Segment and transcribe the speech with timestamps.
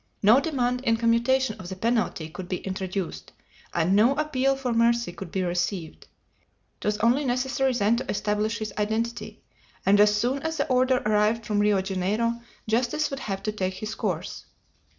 [0.23, 3.33] No demand in commutation of the penalty could be introduced,
[3.71, 6.07] and no appeal for mercy could be received.
[6.79, 9.43] It was only necessary then to establish his identity,
[9.85, 13.83] and as soon as the order arrived from Rio Janeiro justice would have to take
[13.83, 14.47] its course.